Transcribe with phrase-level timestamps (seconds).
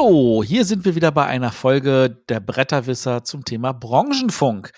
[0.00, 4.72] Hallo, hier sind wir wieder bei einer Folge der Bretterwisser zum Thema Branchenfunk.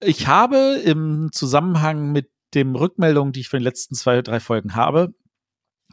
[0.00, 4.74] Ich habe im Zusammenhang mit den Rückmeldungen, die ich für die letzten zwei, drei Folgen
[4.74, 5.14] habe,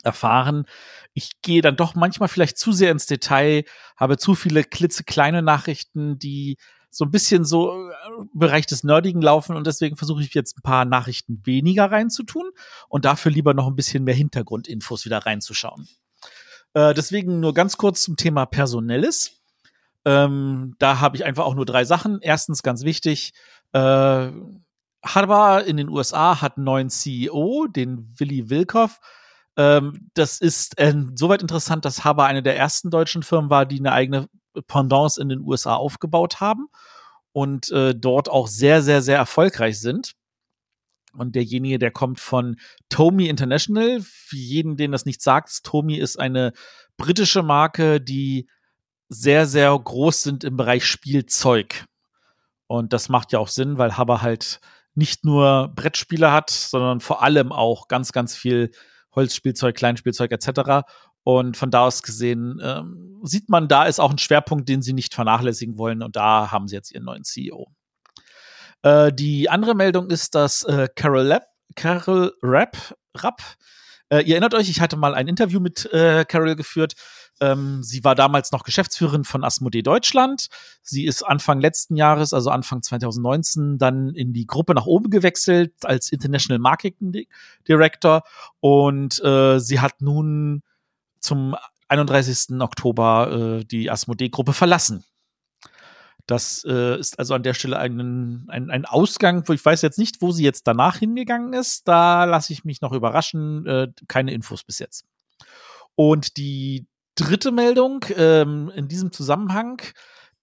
[0.02, 0.66] erfahren,
[1.13, 3.66] ich gehe dann doch manchmal vielleicht zu sehr ins Detail,
[3.98, 6.57] habe zu viele klitzekleine Nachrichten, die
[6.89, 10.58] so ein bisschen so im äh, Bereich des Nerdigen laufen und deswegen versuche ich jetzt
[10.58, 12.50] ein paar Nachrichten weniger reinzutun
[12.89, 15.88] und dafür lieber noch ein bisschen mehr Hintergrundinfos wieder reinzuschauen.
[16.75, 19.41] Äh, deswegen nur ganz kurz zum Thema Personelles.
[20.03, 22.20] Ähm, da habe ich einfach auch nur drei Sachen.
[22.21, 23.33] Erstens ganz wichtig,
[23.71, 24.29] äh,
[25.03, 28.99] Harvard in den USA hat einen neuen CEO, den Willy Wilkoff.
[29.55, 33.94] Ähm, das ist insoweit interessant, dass Haber eine der ersten deutschen Firmen war, die eine
[33.94, 34.27] eigene
[34.67, 36.67] Pendance in den USA aufgebaut haben
[37.31, 40.13] und äh, dort auch sehr, sehr, sehr erfolgreich sind.
[41.17, 42.58] Und derjenige, der kommt von
[42.89, 44.02] Tomy International.
[44.02, 46.53] Für jeden, den das nicht sagt, Tomy ist eine
[46.97, 48.47] britische Marke, die
[49.09, 51.85] sehr, sehr groß sind im Bereich Spielzeug.
[52.67, 54.59] Und das macht ja auch Sinn, weil Haber halt
[54.95, 58.72] nicht nur Brettspiele hat, sondern vor allem auch ganz, ganz viel
[59.13, 60.88] Holzspielzeug, Kleinspielzeug etc.
[61.23, 64.94] Und von da aus gesehen ähm, sieht man, da ist auch ein Schwerpunkt, den sie
[64.94, 66.02] nicht vernachlässigen wollen.
[66.02, 67.67] Und da haben sie jetzt ihren neuen CEO.
[68.86, 73.41] Äh, die andere Meldung ist, dass äh, Carol, Lab, Carol Rapp, Rapp
[74.09, 76.94] äh, ihr erinnert euch, ich hatte mal ein Interview mit äh, Carol geführt.
[77.41, 80.47] Ähm, sie war damals noch Geschäftsführerin von Asmodee Deutschland.
[80.83, 85.73] Sie ist Anfang letzten Jahres, also Anfang 2019, dann in die Gruppe nach oben gewechselt
[85.83, 87.25] als International Marketing
[87.67, 88.22] Director
[88.59, 90.61] und äh, sie hat nun
[91.19, 91.56] zum
[91.88, 92.61] 31.
[92.61, 95.03] Oktober äh, die Asmodee-Gruppe verlassen.
[96.28, 100.00] Das äh, ist also an der Stelle ein, ein, ein Ausgang, wo ich weiß jetzt
[100.00, 101.88] nicht, wo sie jetzt danach hingegangen ist.
[101.88, 103.66] Da lasse ich mich noch überraschen.
[103.68, 105.06] Äh, keine Infos bis jetzt.
[105.96, 109.81] Und die dritte Meldung ähm, in diesem Zusammenhang,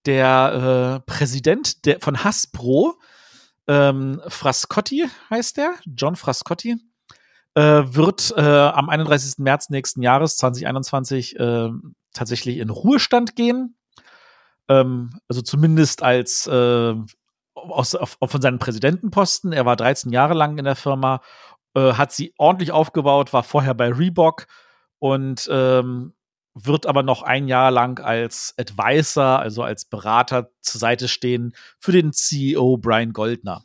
[0.06, 2.98] der äh, Präsident der, von Hasbro,
[3.68, 6.76] ähm, Frascotti heißt der, John Frascotti,
[7.54, 9.38] äh, wird äh, am 31.
[9.38, 11.68] März nächsten Jahres 2021 äh,
[12.12, 13.76] tatsächlich in Ruhestand gehen.
[14.68, 16.94] Ähm, also zumindest als äh,
[17.54, 19.52] aus, auf, von seinen Präsidentenposten.
[19.52, 21.20] Er war 13 Jahre lang in der Firma,
[21.74, 24.46] äh, hat sie ordentlich aufgebaut, war vorher bei Reebok
[24.98, 26.14] und ähm,
[26.54, 31.92] wird aber noch ein Jahr lang als Advisor, also als Berater zur Seite stehen für
[31.92, 33.64] den CEO Brian Goldner.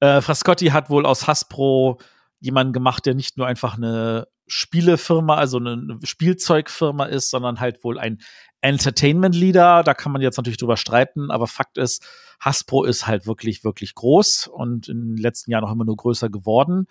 [0.00, 1.98] Äh, Frascotti hat wohl aus Hasbro
[2.40, 7.98] jemanden gemacht, der nicht nur einfach eine Spielefirma, also eine Spielzeugfirma ist, sondern halt wohl
[7.98, 8.20] ein
[8.60, 9.82] Entertainment Leader.
[9.82, 12.04] Da kann man jetzt natürlich drüber streiten, aber Fakt ist,
[12.40, 16.28] Hasbro ist halt wirklich, wirklich groß und in den letzten Jahren auch immer nur größer
[16.28, 16.86] geworden.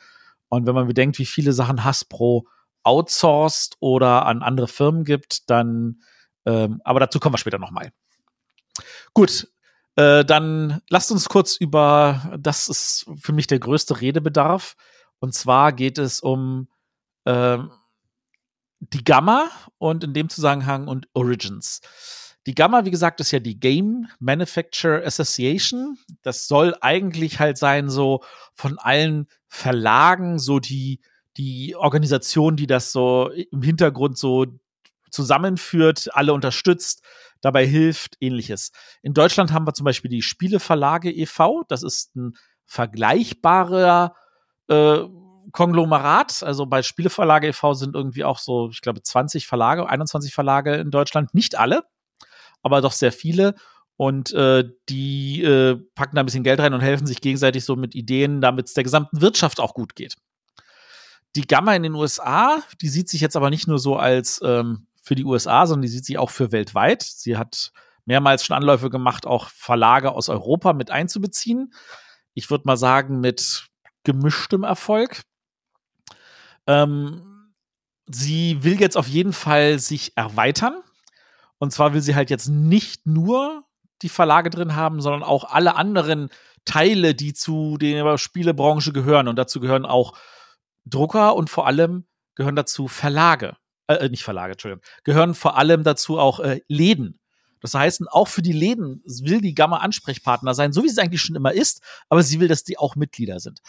[0.50, 2.48] Und wenn man bedenkt, wie viele Sachen Hasbro
[2.84, 6.02] outsourced oder an andere Firmen gibt, dann,
[6.46, 7.92] ähm, aber dazu kommen wir später nochmal.
[9.14, 9.48] Gut,
[9.96, 14.76] äh, dann lasst uns kurz über, das ist für mich der größte Redebedarf.
[15.20, 16.68] Und zwar geht es um
[17.26, 17.58] äh,
[18.80, 21.82] die Gamma und in dem Zusammenhang und Origins.
[22.48, 25.98] Die Gamma, wie gesagt, ist ja die Game Manufacturer Association.
[26.22, 31.00] Das soll eigentlich halt sein, so von allen Verlagen, so die,
[31.38, 34.46] die Organisation, die das so im Hintergrund so
[35.10, 37.02] zusammenführt, alle unterstützt,
[37.42, 38.72] dabei hilft, ähnliches.
[39.02, 42.34] In Deutschland haben wir zum Beispiel die Spieleverlage e.V., das ist ein
[42.66, 44.16] vergleichbarer
[44.68, 45.00] äh,
[45.56, 46.44] Konglomerat.
[46.44, 47.74] Also bei Spieleverlage e.V.
[47.74, 51.34] sind irgendwie auch so, ich glaube, 20 Verlage, 21 Verlage in Deutschland.
[51.34, 51.86] Nicht alle,
[52.62, 53.56] aber doch sehr viele.
[53.98, 57.78] Und äh, die äh, packen da ein bisschen Geld rein und helfen sich gegenseitig so
[57.78, 60.16] mit Ideen, damit es der gesamten Wirtschaft auch gut geht.
[61.38, 64.88] Die Gamma in den USA, die sieht sich jetzt aber nicht nur so als ähm,
[65.02, 67.04] für die USA, sondern die sieht sich auch für weltweit.
[67.04, 67.72] Sie hat
[68.04, 71.74] mehrmals schon Anläufe gemacht, auch Verlage aus Europa mit einzubeziehen.
[72.34, 73.68] Ich würde mal sagen, mit
[74.04, 75.22] gemischtem Erfolg.
[76.68, 77.54] Ähm,
[78.08, 80.82] sie will jetzt auf jeden Fall sich erweitern.
[81.58, 83.64] Und zwar will sie halt jetzt nicht nur
[84.02, 86.30] die Verlage drin haben, sondern auch alle anderen
[86.66, 89.28] Teile, die zu der Spielebranche gehören.
[89.28, 90.14] Und dazu gehören auch
[90.86, 93.56] Drucker und vor allem gehören dazu Verlage.
[93.88, 94.84] Äh, äh nicht Verlage, Entschuldigung.
[95.04, 97.20] Gehören vor allem dazu auch äh, Läden.
[97.62, 101.22] Das heißt, auch für die Läden will die Gamma Ansprechpartner sein, so wie sie eigentlich
[101.22, 103.62] schon immer ist, aber sie will, dass die auch Mitglieder sind.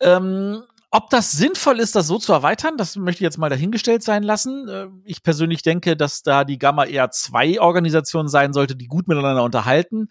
[0.00, 4.02] Ähm, ob das sinnvoll ist, das so zu erweitern, das möchte ich jetzt mal dahingestellt
[4.02, 4.68] sein lassen.
[4.68, 9.06] Äh, ich persönlich denke, dass da die Gamma eher zwei Organisationen sein sollte, die gut
[9.06, 10.08] miteinander unterhalten,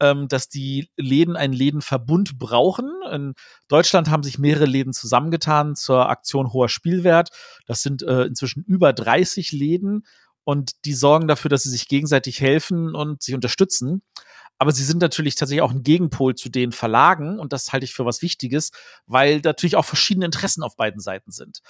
[0.00, 2.90] ähm, dass die Läden einen Lädenverbund brauchen.
[3.12, 3.34] In
[3.68, 7.28] Deutschland haben sich mehrere Läden zusammengetan zur Aktion Hoher Spielwert.
[7.66, 10.04] Das sind äh, inzwischen über 30 Läden
[10.44, 14.02] und die sorgen dafür, dass sie sich gegenseitig helfen und sich unterstützen.
[14.58, 17.92] Aber sie sind natürlich tatsächlich auch ein Gegenpol zu den Verlagen und das halte ich
[17.92, 18.70] für was Wichtiges,
[19.06, 21.60] weil natürlich auch verschiedene Interessen auf beiden Seiten sind.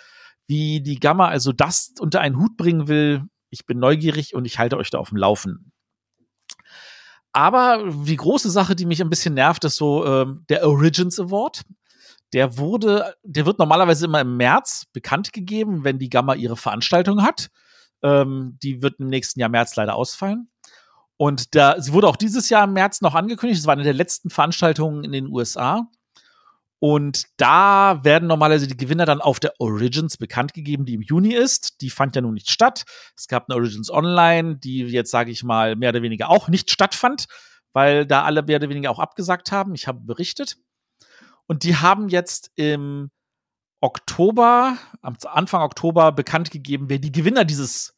[0.47, 4.59] Wie die Gamma also das unter einen Hut bringen will, ich bin neugierig und ich
[4.59, 5.73] halte euch da auf dem Laufen.
[7.33, 11.63] Aber die große Sache, die mich ein bisschen nervt, ist so ähm, der Origins Award.
[12.33, 17.23] Der wurde, der wird normalerweise immer im März bekannt gegeben, wenn die Gamma ihre Veranstaltung
[17.23, 17.51] hat.
[18.03, 20.49] Ähm, die wird im nächsten Jahr März leider ausfallen.
[21.17, 23.61] Und da, sie wurde auch dieses Jahr im März noch angekündigt.
[23.61, 25.89] Es war eine der letzten Veranstaltungen in den USA.
[26.81, 31.33] Und da werden normalerweise die Gewinner dann auf der Origins bekannt gegeben, die im Juni
[31.33, 31.81] ist.
[31.81, 32.85] Die fand ja nun nicht statt.
[33.17, 36.71] Es gab eine Origins Online, die jetzt, sage ich mal, mehr oder weniger auch nicht
[36.71, 37.27] stattfand,
[37.73, 39.75] weil da alle mehr oder weniger auch abgesagt haben.
[39.75, 40.59] Ich habe berichtet.
[41.47, 43.11] Und die haben jetzt im
[43.81, 47.97] Oktober, am Anfang Oktober bekannt gegeben, wer die Gewinner dieses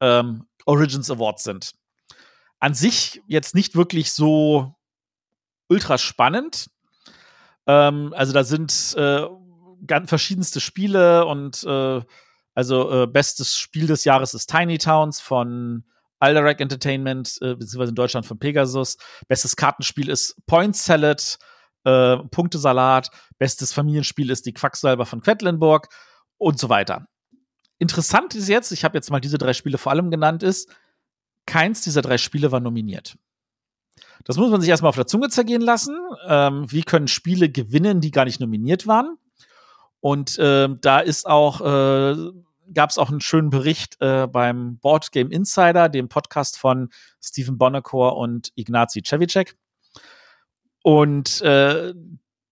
[0.00, 1.74] ähm, Origins Awards sind
[2.60, 4.74] an sich jetzt nicht wirklich so
[5.68, 6.70] ultra spannend.
[7.66, 9.26] Ähm, also da sind äh,
[9.86, 12.02] ganz verschiedenste Spiele und äh,
[12.54, 15.84] also äh, bestes Spiel des Jahres ist Tiny Towns von
[16.18, 18.96] Alderac Entertainment, äh, beziehungsweise in Deutschland von Pegasus.
[19.28, 21.38] Bestes Kartenspiel ist Point Salad,
[21.84, 23.10] äh, Punktesalat.
[23.38, 25.88] Bestes Familienspiel ist die Quacksalber von Quedlinburg
[26.38, 27.06] und so weiter.
[27.78, 30.74] Interessant ist jetzt, ich habe jetzt mal diese drei Spiele vor allem genannt, ist,
[31.46, 33.16] keins dieser drei Spiele war nominiert.
[34.24, 35.96] Das muss man sich erstmal auf der Zunge zergehen lassen.
[36.26, 39.16] Ähm, wie können Spiele gewinnen, die gar nicht nominiert waren?
[40.00, 42.16] Und äh, da ist auch, äh,
[42.74, 46.90] gab es auch einen schönen Bericht äh, beim Board Game Insider, dem Podcast von
[47.22, 49.56] Stephen Bonnecore und Ignazi Cevicek.
[50.82, 51.94] Und äh,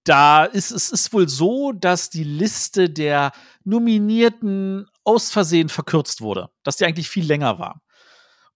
[0.05, 3.33] da ist es ist wohl so, dass die Liste der
[3.65, 7.81] Nominierten aus Versehen verkürzt wurde, dass die eigentlich viel länger war.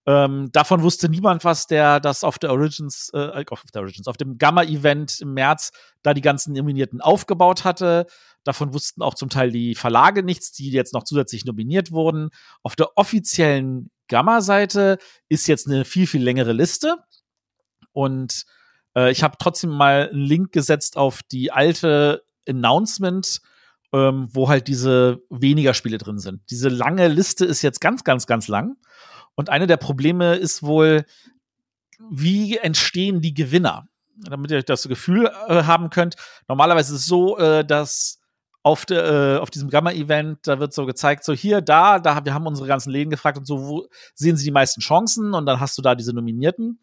[0.09, 4.17] Ähm, davon wusste niemand was, der das auf der Origins, äh, auf der Origins, auf
[4.17, 5.71] dem Gamma-Event im März
[6.01, 8.07] da die ganzen Nominierten aufgebaut hatte.
[8.43, 12.31] Davon wussten auch zum Teil die Verlage nichts, die jetzt noch zusätzlich nominiert wurden.
[12.63, 14.97] Auf der offiziellen Gamma-Seite
[15.27, 16.97] ist jetzt eine viel, viel längere Liste.
[17.91, 18.45] Und
[18.95, 23.41] äh, ich habe trotzdem mal einen Link gesetzt auf die alte Announcement,
[23.93, 26.41] ähm, wo halt diese weniger Spiele drin sind.
[26.49, 28.75] Diese lange Liste ist jetzt ganz, ganz, ganz lang.
[29.35, 31.05] Und eine der Probleme ist wohl,
[32.09, 33.87] wie entstehen die Gewinner?
[34.17, 36.15] Damit ihr das Gefühl äh, haben könnt.
[36.47, 38.19] Normalerweise ist es so, äh, dass
[38.63, 42.33] auf, de, äh, auf diesem Gamma-Event, da wird so gezeigt, so hier, da, da, wir
[42.33, 45.33] haben unsere ganzen Läden gefragt und so, wo sehen sie die meisten Chancen?
[45.33, 46.79] Und dann hast du da diese Nominierten.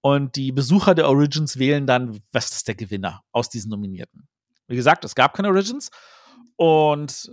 [0.00, 4.28] Und die Besucher der Origins wählen dann, was ist der Gewinner aus diesen Nominierten.
[4.66, 5.90] Wie gesagt, es gab keine Origins.
[6.56, 7.32] Und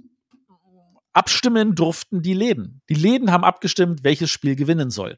[1.18, 2.82] abstimmen durften die Läden.
[2.90, 5.18] Die Läden haben abgestimmt, welches Spiel gewinnen soll.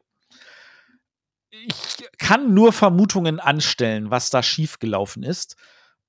[1.51, 5.57] Ich kann nur Vermutungen anstellen, was da schiefgelaufen ist.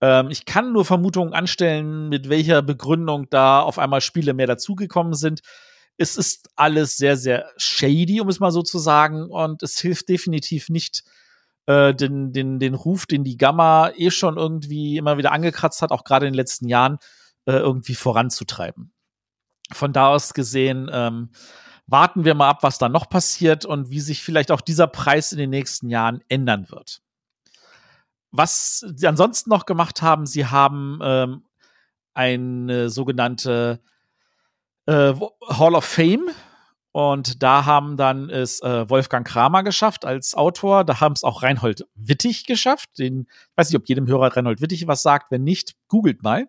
[0.01, 5.15] Ähm, ich kann nur Vermutungen anstellen, mit welcher Begründung da auf einmal Spiele mehr dazugekommen
[5.15, 5.41] sind.
[5.97, 10.09] Es ist alles sehr, sehr shady, um es mal so zu sagen, und es hilft
[10.09, 11.03] definitiv nicht,
[11.67, 15.91] äh, den, den, den Ruf, den die Gamma eh schon irgendwie immer wieder angekratzt hat,
[15.91, 16.99] auch gerade in den letzten Jahren,
[17.47, 18.93] äh, irgendwie voranzutreiben
[19.73, 21.31] von da aus gesehen, ähm,
[21.87, 25.33] warten wir mal ab, was da noch passiert und wie sich vielleicht auch dieser Preis
[25.33, 27.03] in den nächsten Jahren ändern wird.
[28.31, 31.45] Was sie ansonsten noch gemacht haben, sie haben ähm,
[32.15, 33.81] eine sogenannte
[34.87, 35.15] äh,
[35.49, 36.31] Hall of Fame
[36.93, 40.85] und da haben dann es äh, Wolfgang Kramer geschafft als Autor.
[40.85, 42.99] Da haben es auch Reinhold Wittig geschafft.
[42.99, 45.31] Den, weiß nicht, ob jedem Hörer Reinhold Wittig was sagt.
[45.31, 46.49] Wenn nicht, googelt mal.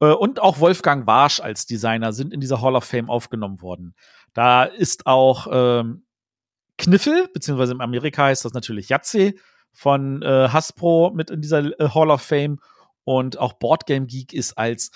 [0.00, 3.94] Äh, und auch Wolfgang Warsch als Designer sind in dieser Hall of Fame aufgenommen worden.
[4.34, 6.04] Da ist auch ähm,
[6.76, 9.38] Kniffel, beziehungsweise in Amerika heißt das natürlich Yahtzee
[9.72, 12.60] von äh, Hasbro mit in dieser äh, Hall of Fame.
[13.04, 14.90] Und auch Boardgame Geek ist als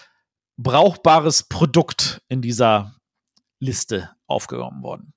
[0.58, 2.94] brauchbares Produkt in dieser
[3.58, 5.14] Liste aufgenommen worden.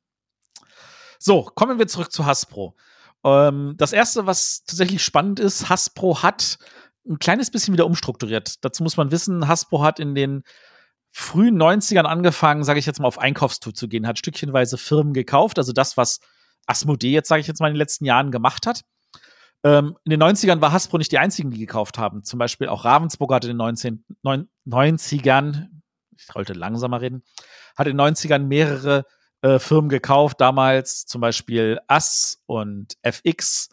[1.19, 2.75] So, kommen wir zurück zu Hasbro.
[3.23, 6.57] Ähm, das erste, was tatsächlich spannend ist, Hasbro hat
[7.07, 8.63] ein kleines bisschen wieder umstrukturiert.
[8.63, 10.43] Dazu muss man wissen, Hasbro hat in den
[11.11, 15.57] frühen 90ern angefangen, sage ich jetzt mal, auf Einkaufstour zu gehen, hat stückchenweise Firmen gekauft,
[15.57, 16.19] also das, was
[16.65, 18.81] Asmodee jetzt, sage ich jetzt mal, in den letzten Jahren gemacht hat.
[19.63, 22.23] Ähm, in den 90ern war Hasbro nicht die einzigen, die gekauft haben.
[22.23, 24.03] Zum Beispiel auch Ravensburg hat in den 19,
[24.67, 25.67] 90ern,
[26.17, 27.23] ich sollte langsamer reden,
[27.77, 29.05] hat in den 90ern mehrere
[29.41, 33.69] äh, Firmen gekauft, damals zum Beispiel Ass und FX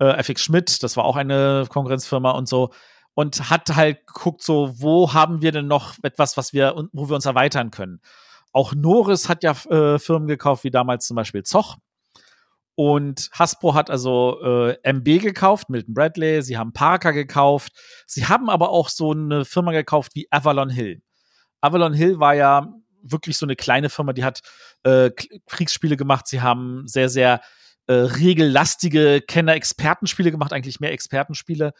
[0.00, 2.70] äh, FX Schmidt, das war auch eine Konkurrenzfirma und so.
[3.14, 7.16] Und hat halt geguckt, so, wo haben wir denn noch etwas, was wir, wo wir
[7.16, 8.00] uns erweitern können?
[8.52, 11.76] Auch Norris hat ja äh, Firmen gekauft, wie damals zum Beispiel Zoch.
[12.76, 17.72] Und Hasbro hat also äh, MB gekauft, Milton Bradley, sie haben Parker gekauft,
[18.06, 21.02] sie haben aber auch so eine Firma gekauft wie Avalon Hill.
[21.60, 24.40] Avalon Hill war ja wirklich so eine kleine Firma, die hat
[24.84, 25.10] äh,
[25.46, 27.42] Kriegsspiele gemacht, sie haben sehr, sehr
[27.90, 31.72] äh, regellastige Kenner-Expertenspiele gemacht, eigentlich mehr Expertenspiele.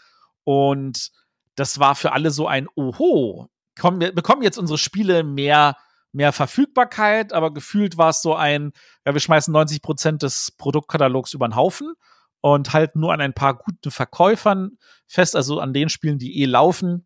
[0.43, 1.11] Und
[1.55, 3.49] das war für alle so ein Oho,
[3.79, 5.77] komm, wir bekommen jetzt unsere Spiele mehr
[6.13, 8.73] mehr Verfügbarkeit, aber gefühlt war es so ein,
[9.07, 11.95] ja, wir schmeißen 90 Prozent des Produktkatalogs über den Haufen
[12.41, 16.47] und halten nur an ein paar guten Verkäufern fest, also an den Spielen, die eh
[16.47, 17.05] laufen.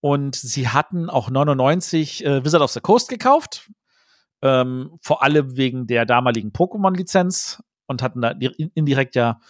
[0.00, 3.70] Und sie hatten auch 99 äh, Wizard of the Coast gekauft,
[4.40, 7.62] ähm, vor allem wegen der damaligen Pokémon-Lizenz
[7.92, 9.40] und hatten da indirekt ja,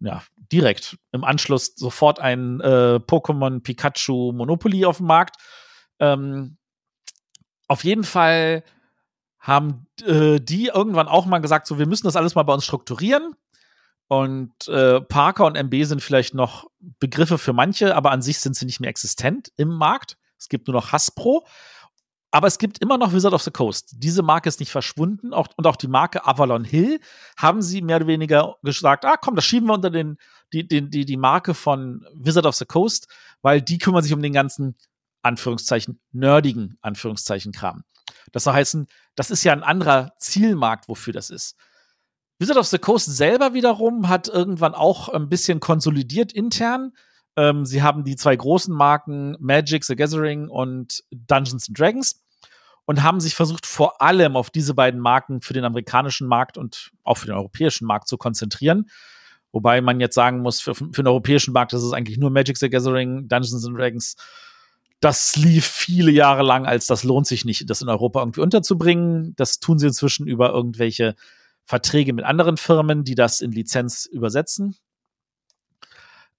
[0.00, 0.22] ja,
[0.52, 5.36] direkt im Anschluss sofort ein äh, Pokémon Pikachu Monopoly auf dem Markt.
[5.98, 6.58] Ähm,
[7.68, 8.62] auf jeden Fall
[9.40, 12.64] haben äh, die irgendwann auch mal gesagt, so wir müssen das alles mal bei uns
[12.64, 13.34] strukturieren.
[14.08, 18.54] Und äh, Parker und MB sind vielleicht noch Begriffe für manche, aber an sich sind
[18.54, 20.16] sie nicht mehr existent im Markt.
[20.38, 21.44] Es gibt nur noch Hasbro.
[22.36, 23.94] Aber es gibt immer noch Wizard of the Coast.
[23.96, 25.32] Diese Marke ist nicht verschwunden.
[25.32, 27.00] Auch, und auch die Marke Avalon Hill
[27.38, 30.18] haben sie mehr oder weniger gesagt, ah komm, das schieben wir unter den,
[30.52, 33.08] die, die, die, die Marke von Wizard of the Coast,
[33.40, 34.76] weil die kümmern sich um den ganzen
[35.22, 37.84] Anführungszeichen, nerdigen Anführungszeichen Kram.
[38.32, 41.56] Das soll heißen, das ist ja ein anderer Zielmarkt, wofür das ist.
[42.38, 46.92] Wizard of the Coast selber wiederum hat irgendwann auch ein bisschen konsolidiert intern.
[47.34, 52.25] Ähm, sie haben die zwei großen Marken Magic, The Gathering und Dungeons and Dragons
[52.86, 56.90] und haben sich versucht, vor allem auf diese beiden Marken für den amerikanischen Markt und
[57.04, 58.88] auch für den europäischen Markt zu konzentrieren.
[59.52, 62.56] Wobei man jetzt sagen muss, für, für den europäischen Markt ist es eigentlich nur Magic,
[62.56, 64.16] The Gathering, Dungeons and Dragons
[65.00, 69.34] das lief viele Jahre lang, als das lohnt sich nicht, das in Europa irgendwie unterzubringen.
[69.36, 71.14] Das tun sie inzwischen über irgendwelche
[71.64, 74.76] Verträge mit anderen Firmen, die das in Lizenz übersetzen.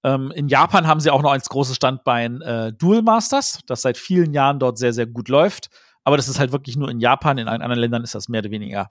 [0.03, 3.97] Ähm, in Japan haben sie auch noch als großes Standbein äh, Dual Masters, das seit
[3.97, 5.69] vielen Jahren dort sehr, sehr gut läuft.
[6.07, 7.37] Aber das ist halt wirklich nur in Japan.
[7.37, 8.87] In allen anderen Ländern ist das mehr oder weniger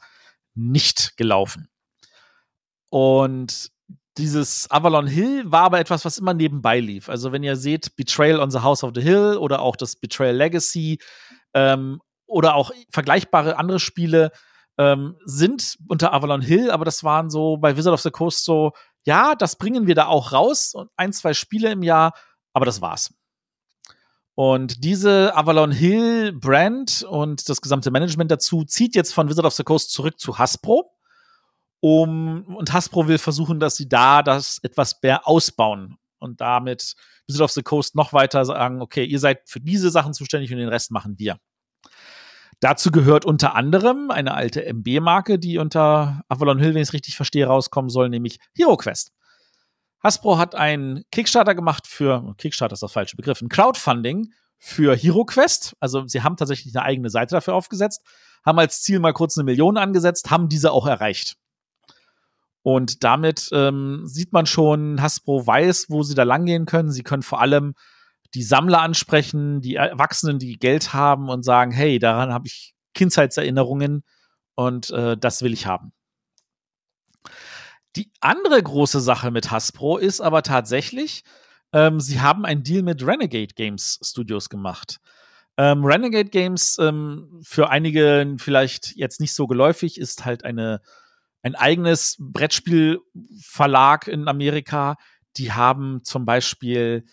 [0.54, 1.70] nicht gelaufen.
[2.90, 3.70] Und
[4.18, 7.08] dieses Avalon Hill war aber etwas, was immer nebenbei lief.
[7.08, 10.37] Also wenn ihr seht, Betrayal on the House of the Hill oder auch das Betrayal
[10.37, 10.99] Legacy
[11.54, 14.30] ähm, oder auch vergleichbare andere Spiele
[14.76, 18.73] ähm, sind unter Avalon Hill, aber das waren so bei Wizard of the Coast so,
[19.06, 22.12] ja, das bringen wir da auch raus und ein, zwei Spiele im Jahr,
[22.52, 23.14] aber das war's.
[24.36, 29.54] Und diese Avalon Hill Brand und das gesamte Management dazu zieht jetzt von Wizard of
[29.54, 30.92] the Coast zurück zu Hasbro
[31.80, 37.44] um, und Hasbro will versuchen, dass sie da das etwas mehr ausbauen und damit Wizard
[37.44, 40.68] of the Coast noch weiter sagen, okay, ihr seid für diese Sachen zuständig und den
[40.68, 41.38] Rest machen wir.
[42.60, 47.16] Dazu gehört unter anderem eine alte MB-Marke, die unter Avalon Hill, wenn ich es richtig
[47.16, 49.12] verstehe, rauskommen soll, nämlich HeroQuest.
[50.02, 55.76] Hasbro hat einen Kickstarter gemacht für, Kickstarter ist das falsche Begriff, ein Crowdfunding für HeroQuest.
[55.80, 58.02] Also sie haben tatsächlich eine eigene Seite dafür aufgesetzt,
[58.44, 61.36] haben als Ziel mal kurz eine Million angesetzt, haben diese auch erreicht.
[62.62, 66.90] Und damit ähm, sieht man schon, Hasbro weiß, wo sie da langgehen können.
[66.90, 67.74] Sie können vor allem
[68.34, 74.02] die Sammler ansprechen, die Erwachsenen, die Geld haben und sagen, hey, daran habe ich Kindheitserinnerungen
[74.56, 75.92] und äh, das will ich haben.
[77.96, 81.24] Die andere große Sache mit Hasbro ist aber tatsächlich,
[81.72, 84.98] ähm, sie haben einen Deal mit Renegade Games Studios gemacht.
[85.56, 90.80] Ähm, Renegade Games, ähm, für einige vielleicht jetzt nicht so geläufig, ist halt eine
[91.42, 94.96] ein eigenes Brettspielverlag in Amerika.
[95.36, 97.04] Die haben zum Beispiel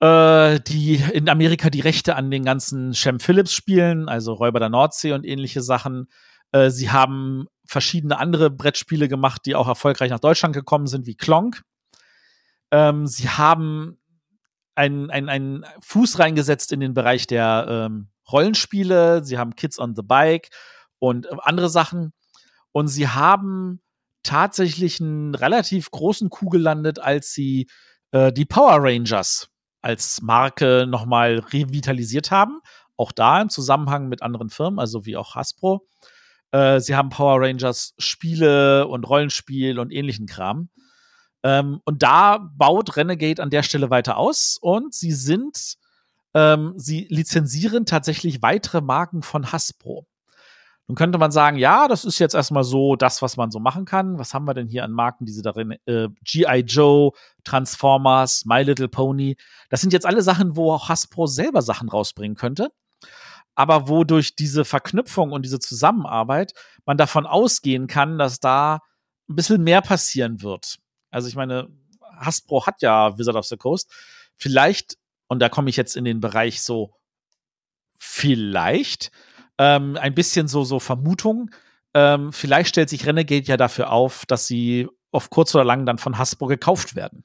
[0.00, 4.68] äh, die in Amerika die Rechte an den ganzen Shem Phillips Spielen, also Räuber der
[4.68, 6.08] Nordsee und ähnliche Sachen.
[6.52, 11.16] Äh, sie haben verschiedene andere Brettspiele gemacht, die auch erfolgreich nach Deutschland gekommen sind, wie
[11.16, 11.62] Klonk.
[12.70, 13.98] Ähm, sie haben
[14.74, 19.24] einen, einen, Fuß reingesetzt in den Bereich der ähm, Rollenspiele.
[19.24, 20.50] Sie haben Kids on the Bike
[20.98, 22.12] und andere Sachen.
[22.72, 23.80] Und sie haben
[24.22, 27.68] tatsächlich einen relativ großen Coup gelandet, als sie
[28.12, 29.48] äh, die Power Rangers
[29.80, 32.60] als Marke nochmal revitalisiert haben.
[32.96, 35.86] Auch da im Zusammenhang mit anderen Firmen, also wie auch Hasbro.
[36.52, 40.70] Äh, sie haben Power Rangers Spiele und Rollenspiel und ähnlichen Kram.
[41.42, 45.76] Ähm, und da baut Renegade an der Stelle weiter aus und sie sind,
[46.34, 50.06] ähm, sie lizenzieren tatsächlich weitere Marken von Hasbro.
[50.88, 53.84] Nun könnte man sagen, ja, das ist jetzt erstmal so das, was man so machen
[53.84, 54.18] kann.
[54.18, 56.60] Was haben wir denn hier an Marken, die sie darin, äh, G.I.
[56.60, 57.12] Joe,
[57.44, 59.36] Transformers, My Little Pony.
[59.68, 62.70] Das sind jetzt alle Sachen, wo auch Hasbro selber Sachen rausbringen könnte.
[63.58, 66.52] Aber wo durch diese Verknüpfung und diese Zusammenarbeit
[66.86, 68.78] man davon ausgehen kann, dass da
[69.28, 70.76] ein bisschen mehr passieren wird.
[71.10, 71.68] Also ich meine,
[72.16, 73.92] Hasbro hat ja Wizard of the Coast.
[74.36, 74.96] Vielleicht,
[75.26, 76.94] und da komme ich jetzt in den Bereich so,
[77.98, 79.10] vielleicht,
[79.58, 81.50] ähm, ein bisschen so, so Vermutung.
[81.94, 85.98] Ähm, vielleicht stellt sich Renegade ja dafür auf, dass sie auf kurz oder lang dann
[85.98, 87.24] von Hasbro gekauft werden.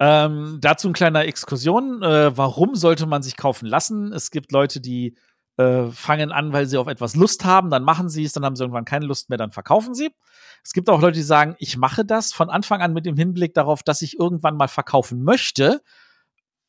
[0.00, 2.02] Ähm, dazu ein kleiner Exkursion.
[2.02, 4.12] Äh, warum sollte man sich kaufen lassen?
[4.12, 5.16] Es gibt Leute, die
[5.58, 8.54] äh, fangen an, weil sie auf etwas Lust haben, dann machen sie es, dann haben
[8.54, 10.14] sie irgendwann keine Lust mehr, dann verkaufen sie.
[10.62, 13.54] Es gibt auch Leute, die sagen, ich mache das von Anfang an mit dem Hinblick
[13.54, 15.82] darauf, dass ich irgendwann mal verkaufen möchte,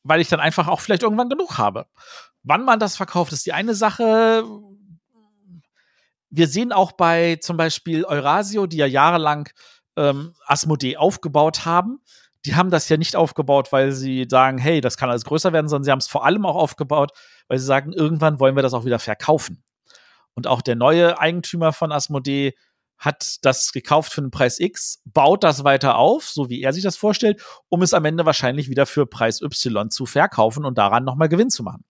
[0.02, 1.86] weil ich dann einfach auch vielleicht irgendwann genug habe.
[2.42, 4.42] Wann man das verkauft, ist die eine Sache.
[6.30, 9.48] Wir sehen auch bei zum Beispiel Eurasio, die ja jahrelang
[9.96, 12.00] ähm, Asmodee aufgebaut haben,
[12.46, 15.68] die haben das ja nicht aufgebaut, weil sie sagen, hey, das kann alles größer werden,
[15.68, 17.12] sondern sie haben es vor allem auch aufgebaut,
[17.48, 19.62] weil sie sagen, irgendwann wollen wir das auch wieder verkaufen.
[20.34, 22.54] Und auch der neue Eigentümer von Asmodee
[22.96, 26.82] hat das gekauft für einen Preis X, baut das weiter auf, so wie er sich
[26.82, 31.04] das vorstellt, um es am Ende wahrscheinlich wieder für Preis Y zu verkaufen und daran
[31.04, 31.84] nochmal Gewinn zu machen.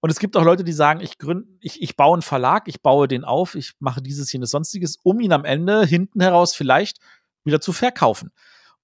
[0.00, 2.82] Und es gibt auch Leute, die sagen, ich gründe, ich, ich baue einen Verlag, ich
[2.82, 6.98] baue den auf, ich mache dieses, jenes, sonstiges, um ihn am Ende hinten heraus vielleicht
[7.44, 8.32] wieder zu verkaufen.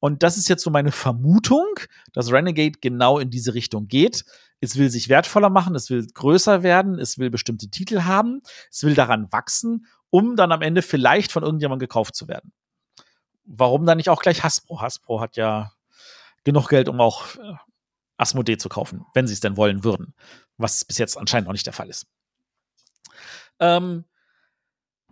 [0.00, 1.66] Und das ist jetzt so meine Vermutung,
[2.12, 4.24] dass Renegade genau in diese Richtung geht.
[4.60, 8.40] Es will sich wertvoller machen, es will größer werden, es will bestimmte Titel haben,
[8.70, 12.52] es will daran wachsen, um dann am Ende vielleicht von irgendjemandem gekauft zu werden.
[13.44, 14.80] Warum dann nicht auch gleich Hasbro?
[14.80, 15.72] Hasbro hat ja
[16.44, 17.54] genug Geld, um auch äh,
[18.18, 20.14] Asmodee zu kaufen, wenn sie es denn wollen würden.
[20.58, 22.06] Was bis jetzt anscheinend noch nicht der Fall ist.
[23.60, 24.04] Ähm,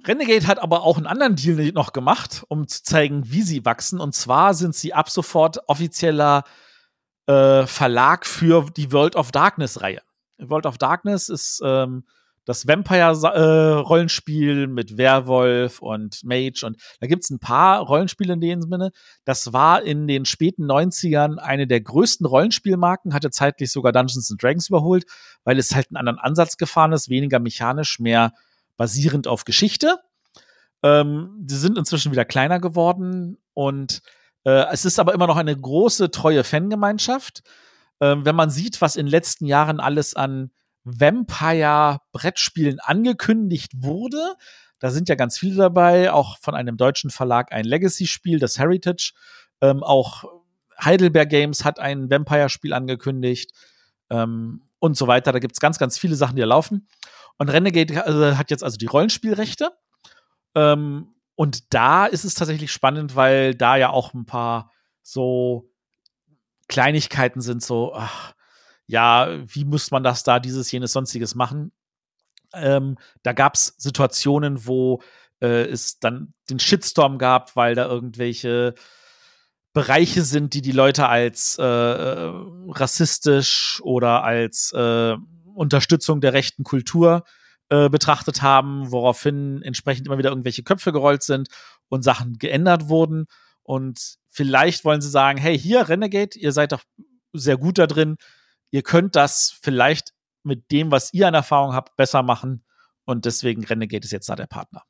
[0.05, 4.01] Renegade hat aber auch einen anderen Deal noch gemacht, um zu zeigen, wie sie wachsen.
[4.01, 6.45] Und zwar sind sie ab sofort offizieller
[7.27, 10.03] äh, Verlag für die World of Darkness-Reihe.
[10.39, 12.05] World of Darkness ist ähm,
[12.45, 16.65] das Vampire-Rollenspiel äh, mit Werwolf und Mage.
[16.65, 18.93] Und da gibt es ein paar Rollenspiele in dem Sinne.
[19.25, 24.43] Das war in den späten 90ern eine der größten Rollenspielmarken, hatte zeitlich sogar Dungeons and
[24.43, 25.05] Dragons überholt,
[25.45, 28.33] weil es halt einen anderen Ansatz gefahren ist, weniger mechanisch, mehr
[28.77, 29.99] basierend auf Geschichte.
[30.83, 34.03] Ähm, die sind inzwischen wieder kleiner geworden und
[34.45, 37.43] äh, es ist aber immer noch eine große, treue Fangemeinschaft.
[38.01, 40.51] Ähm, wenn man sieht, was in den letzten Jahren alles an
[40.85, 44.37] Vampire-Brettspielen angekündigt wurde,
[44.79, 49.15] da sind ja ganz viele dabei, auch von einem deutschen Verlag ein Legacy-Spiel, das Heritage.
[49.63, 50.25] Ähm, auch
[50.79, 53.53] Heidelberg Games hat ein Vampire-Spiel angekündigt
[54.11, 55.33] ähm, und so weiter.
[55.33, 56.89] Da gibt es ganz, ganz viele Sachen, die da laufen.
[57.39, 59.71] Und Renegade äh, hat jetzt also die Rollenspielrechte.
[60.55, 64.73] Ähm, und da ist es tatsächlich spannend, weil da ja auch ein paar
[65.03, 65.71] so
[66.69, 68.33] Kleinigkeiten sind, so, ach,
[68.87, 71.73] ja, wie muss man das da, dieses, jenes, sonstiges machen?
[72.55, 75.03] Ähm, da gab es Situationen, wo
[75.41, 78.75] äh, es dann den Shitstorm gab, weil da irgendwelche
[79.77, 85.15] Bereiche sind, die die Leute als äh, rassistisch oder als äh,
[85.55, 87.25] Unterstützung der rechten Kultur
[87.69, 91.49] äh, betrachtet haben, woraufhin entsprechend immer wieder irgendwelche Köpfe gerollt sind
[91.91, 93.27] und Sachen geändert wurden.
[93.65, 96.83] Und vielleicht wollen sie sagen, hey, hier, Renegade, ihr seid doch
[97.35, 98.17] sehr gut da drin.
[98.71, 102.65] Ihr könnt das vielleicht mit dem, was ihr an Erfahrung habt, besser machen.
[103.05, 104.85] Und deswegen Renegade ist jetzt da der Partner.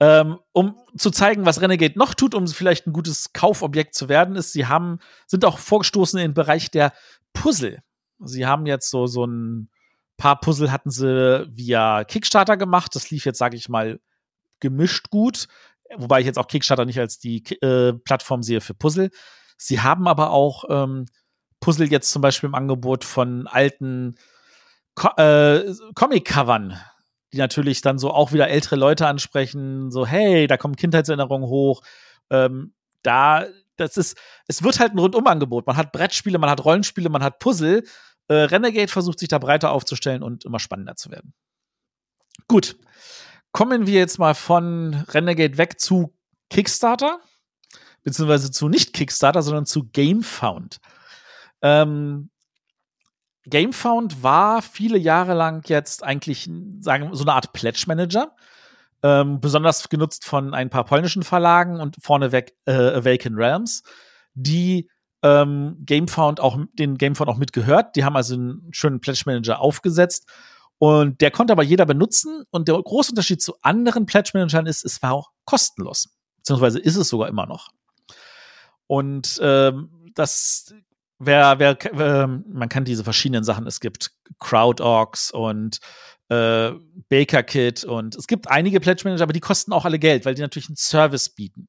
[0.00, 4.34] Ähm, um zu zeigen, was Renegade noch tut, um vielleicht ein gutes Kaufobjekt zu werden,
[4.34, 6.92] ist, sie haben, sind auch vorgestoßen in den Bereich der
[7.34, 7.82] Puzzle.
[8.18, 9.70] Sie haben jetzt so, so ein
[10.16, 12.94] paar Puzzle hatten sie via Kickstarter gemacht.
[12.94, 14.00] Das lief jetzt, sage ich mal,
[14.60, 15.48] gemischt gut.
[15.96, 19.10] Wobei ich jetzt auch Kickstarter nicht als die äh, Plattform sehe für Puzzle.
[19.56, 21.06] Sie haben aber auch ähm,
[21.60, 24.16] Puzzle jetzt zum Beispiel im Angebot von alten
[24.94, 26.78] Co äh, Comic-Covern,
[27.32, 29.90] die natürlich dann so auch wieder ältere Leute ansprechen.
[29.90, 31.82] So, hey, da kommen Kindheitserinnerungen hoch.
[32.30, 35.66] Ähm, da, das ist, es wird halt ein Rundumangebot.
[35.66, 37.84] Man hat Brettspiele, man hat Rollenspiele, man hat Puzzle
[38.30, 41.34] äh, Renegade versucht sich da breiter aufzustellen und immer spannender zu werden.
[42.46, 42.76] Gut.
[43.50, 46.16] Kommen wir jetzt mal von Renegade weg zu
[46.48, 47.18] Kickstarter,
[48.04, 50.78] beziehungsweise zu nicht Kickstarter, sondern zu GameFound.
[51.60, 52.30] Ähm,
[53.46, 56.50] GameFound war viele Jahre lang jetzt eigentlich,
[56.80, 58.34] sagen so eine Art Pledge Manager.
[59.02, 63.82] Ähm, besonders genutzt von ein paar polnischen Verlagen und vorneweg äh, Awaken Realms,
[64.34, 64.90] die
[65.22, 67.96] ähm, Gamefound auch, den Gamefound auch mitgehört.
[67.96, 70.28] Die haben also einen schönen Pledge Manager aufgesetzt.
[70.78, 72.44] Und der konnte aber jeder benutzen.
[72.50, 76.08] Und der große Unterschied zu anderen Pledge Managern ist, es war auch kostenlos.
[76.38, 77.68] Beziehungsweise ist es sogar immer noch.
[78.86, 80.74] Und ähm, das
[81.20, 85.78] wer, wer, äh, man kann diese verschiedenen Sachen, es gibt CrowdOrgs und
[86.28, 86.72] äh,
[87.08, 87.44] Baker
[87.88, 90.68] und es gibt einige Pledge Manager, aber die kosten auch alle Geld, weil die natürlich
[90.68, 91.68] einen Service bieten.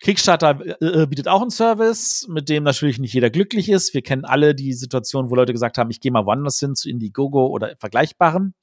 [0.00, 3.94] Kickstarter äh, äh, bietet auch einen Service, mit dem natürlich nicht jeder glücklich ist.
[3.94, 6.90] Wir kennen alle die Situation, wo Leute gesagt haben, ich gehe mal woanders hin zu
[6.90, 8.54] Indiegogo oder Vergleichbarem.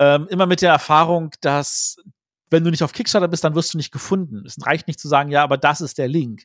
[0.00, 1.96] Ähm, immer mit der Erfahrung, dass
[2.50, 4.44] wenn du nicht auf Kickstarter bist, dann wirst du nicht gefunden.
[4.44, 6.42] Es reicht nicht zu sagen, ja, aber das ist der Link.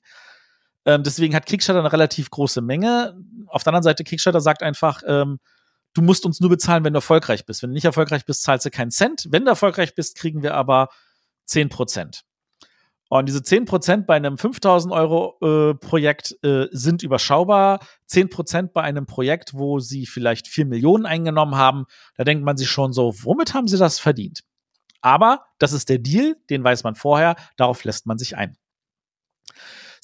[0.86, 3.15] Ähm, deswegen hat Kickstarter eine relativ große Menge.
[3.48, 5.39] Auf der anderen Seite, Kickstarter sagt einfach, ähm,
[5.93, 7.63] du musst uns nur bezahlen, wenn du erfolgreich bist.
[7.63, 9.28] Wenn du nicht erfolgreich bist, zahlst du keinen Cent.
[9.30, 10.89] Wenn du erfolgreich bist, kriegen wir aber
[11.45, 12.24] 10 Prozent.
[13.08, 17.80] Und diese 10 Prozent bei einem 5000 Euro äh, Projekt äh, sind überschaubar.
[18.08, 21.86] 10 Prozent bei einem Projekt, wo sie vielleicht 4 Millionen eingenommen haben,
[22.17, 24.41] da denkt man sich schon so, womit haben sie das verdient?
[25.02, 28.58] Aber das ist der Deal, den weiß man vorher, darauf lässt man sich ein.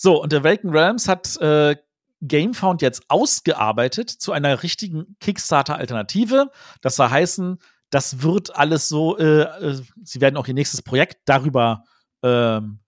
[0.03, 1.75] So, und der Welken Realms hat äh,
[2.21, 6.49] GameFound jetzt ausgearbeitet zu einer richtigen Kickstarter-Alternative.
[6.81, 7.59] Das soll heißen,
[7.91, 11.83] das wird alles so, äh, äh, sie werden auch ihr nächstes Projekt darüber
[12.23, 12.79] ähm,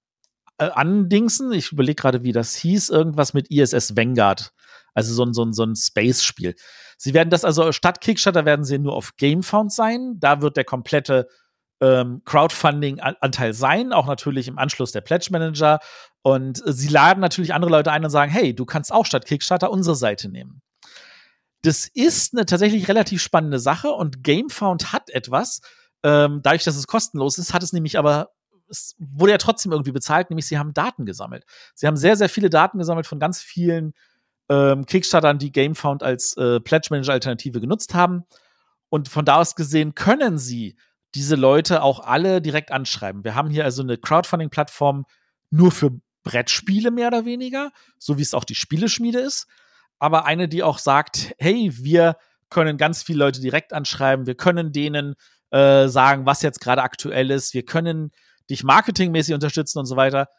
[0.57, 1.53] äh, andingsen.
[1.53, 2.89] Ich überlege gerade, wie das hieß.
[2.89, 4.51] Irgendwas mit ISS Vanguard.
[4.95, 6.55] Also so ein, so ein, so ein Space-Spiel.
[6.97, 10.15] Sie werden das also statt Kickstarter werden sie nur auf GameFound sein.
[10.19, 11.27] Da wird der komplette
[11.81, 15.79] ähm, Crowdfunding-Anteil sein, auch natürlich im Anschluss der Pledge Manager.
[16.21, 19.71] Und sie laden natürlich andere Leute ein und sagen, hey, du kannst auch statt Kickstarter
[19.71, 20.61] unsere Seite nehmen.
[21.61, 25.61] Das ist eine tatsächlich relativ spannende Sache und GameFound hat etwas,
[26.03, 28.31] ähm, dadurch, dass es kostenlos ist, hat es nämlich aber
[28.69, 31.45] es wurde ja trotzdem irgendwie bezahlt, nämlich sie haben Daten gesammelt.
[31.75, 33.93] Sie haben sehr, sehr viele Daten gesammelt von ganz vielen
[34.49, 38.23] ähm, Kickstartern, die GameFound als äh, Pledge Manager Alternative genutzt haben.
[38.89, 40.75] Und von da aus gesehen können sie
[41.15, 43.23] diese Leute auch alle direkt anschreiben.
[43.23, 45.05] Wir haben hier also eine Crowdfunding-Plattform
[45.49, 45.91] nur für
[46.23, 49.47] Brettspiele mehr oder weniger, so wie es auch die Spieleschmiede ist.
[49.99, 52.17] Aber eine, die auch sagt, hey, wir
[52.49, 55.15] können ganz viele Leute direkt anschreiben, wir können denen
[55.51, 58.11] äh, sagen, was jetzt gerade aktuell ist, wir können
[58.49, 60.29] dich marketingmäßig unterstützen und so weiter.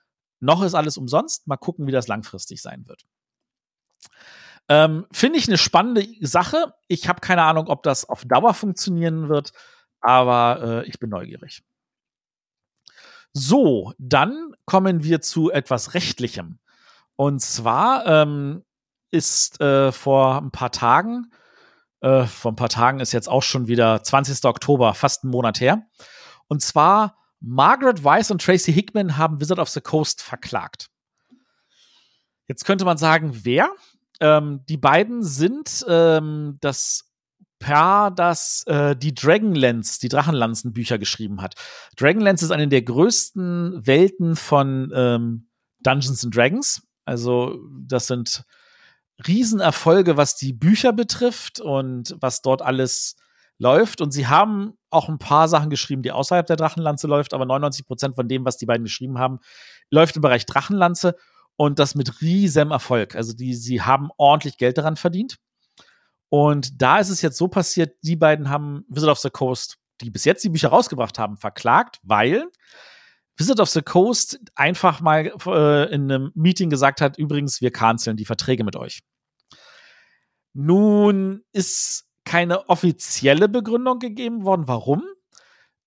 [0.40, 1.46] Noch ist alles umsonst.
[1.46, 3.04] Mal gucken, wie das langfristig sein wird.
[4.68, 6.74] Ähm, Finde ich eine spannende Sache.
[6.88, 9.52] Ich habe keine Ahnung, ob das auf Dauer funktionieren wird,
[10.04, 11.62] aber äh, ich bin neugierig.
[13.32, 16.58] So, dann kommen wir zu etwas Rechtlichem.
[17.16, 18.64] Und zwar ähm,
[19.10, 21.32] ist äh, vor ein paar Tagen,
[22.00, 24.44] äh, vor ein paar Tagen ist jetzt auch schon wieder 20.
[24.44, 25.86] Oktober, fast einen Monat her.
[26.48, 30.90] Und zwar Margaret Weiss und Tracy Hickman haben Wizard of the Coast verklagt.
[32.46, 33.70] Jetzt könnte man sagen, wer?
[34.20, 37.13] Ähm, die beiden sind ähm, das
[37.64, 41.54] Paar, das äh, die Dragonlance, die Drachenlanzen-Bücher geschrieben hat.
[41.96, 45.48] Dragonlance ist eine der größten Welten von ähm,
[45.80, 46.82] Dungeons and Dragons.
[47.06, 48.44] Also, das sind
[49.26, 53.16] Riesenerfolge, was die Bücher betrifft und was dort alles
[53.58, 54.02] läuft.
[54.02, 57.86] Und sie haben auch ein paar Sachen geschrieben, die außerhalb der Drachenlanze läuft, aber 99
[57.86, 59.38] Prozent von dem, was die beiden geschrieben haben,
[59.90, 61.14] läuft im Bereich Drachenlanze
[61.56, 63.14] und das mit riesem Erfolg.
[63.14, 65.38] Also die, sie haben ordentlich Geld daran verdient.
[66.34, 70.10] Und da ist es jetzt so passiert, die beiden haben Wizard of the Coast, die
[70.10, 72.50] bis jetzt die Bücher rausgebracht haben, verklagt, weil
[73.36, 78.16] Wizard of the Coast einfach mal äh, in einem Meeting gesagt hat, übrigens, wir canceln
[78.16, 79.04] die Verträge mit euch.
[80.54, 85.04] Nun ist keine offizielle Begründung gegeben worden, warum.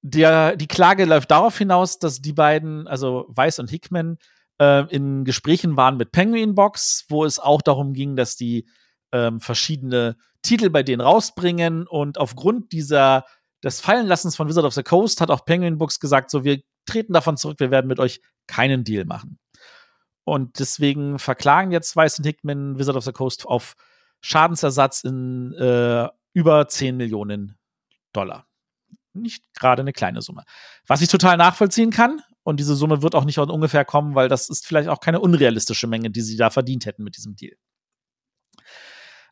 [0.01, 4.17] Der, die Klage läuft darauf hinaus, dass die beiden, also Weiss und Hickman,
[4.61, 8.65] äh, in Gesprächen waren mit Penguin Box, wo es auch darum ging, dass die
[9.11, 13.25] ähm, verschiedene Titel bei denen rausbringen und aufgrund dieser
[13.63, 17.13] des Fallenlassens von Wizard of the Coast hat auch Penguin Books gesagt, so wir treten
[17.13, 19.39] davon zurück, wir werden mit euch keinen Deal machen.
[20.23, 23.75] Und deswegen verklagen jetzt Weiss und Hickman Wizard of the Coast auf
[24.21, 27.57] Schadensersatz in äh, über 10 Millionen
[28.13, 28.45] Dollar.
[29.13, 30.43] Nicht gerade eine kleine Summe.
[30.85, 34.47] Was ich total nachvollziehen kann, und diese Summe wird auch nicht ungefähr kommen, weil das
[34.47, 37.57] ist vielleicht auch keine unrealistische Menge, die sie da verdient hätten mit diesem Deal.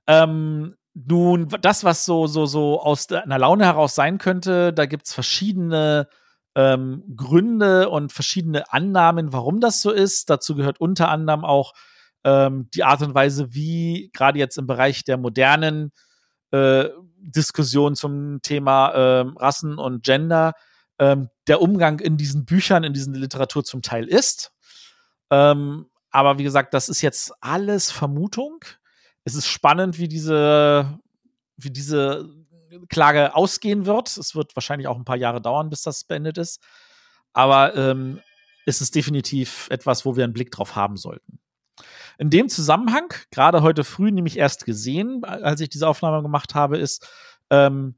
[0.07, 5.07] Ähm, nun, das, was so, so, so aus einer Laune heraus sein könnte, da gibt
[5.07, 6.07] es verschiedene
[6.55, 10.29] ähm, Gründe und verschiedene Annahmen, warum das so ist.
[10.29, 11.73] Dazu gehört unter anderem auch
[12.23, 15.91] ähm, die Art und Weise, wie gerade jetzt im Bereich der modernen
[16.51, 16.85] äh,
[17.17, 20.53] Diskussion zum Thema äh, Rassen und Gender
[20.99, 24.53] ähm, der Umgang in diesen Büchern, in diesen Literatur zum Teil ist.
[25.29, 28.63] Ähm, aber wie gesagt, das ist jetzt alles Vermutung.
[29.25, 30.99] Es ist spannend, wie diese,
[31.57, 32.29] wie diese
[32.89, 34.15] Klage ausgehen wird.
[34.15, 36.61] Es wird wahrscheinlich auch ein paar Jahre dauern, bis das beendet ist.
[37.33, 38.21] Aber ähm,
[38.65, 41.39] es ist definitiv etwas, wo wir einen Blick drauf haben sollten.
[42.17, 46.77] In dem Zusammenhang, gerade heute früh nämlich erst gesehen, als ich diese Aufnahme gemacht habe,
[46.77, 47.05] ist,
[47.49, 47.95] ähm,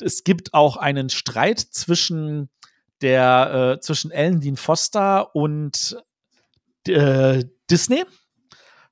[0.00, 2.48] es gibt auch einen Streit zwischen
[3.00, 5.96] der äh, zwischen Ellen Dean Foster und
[6.86, 8.04] äh, Disney.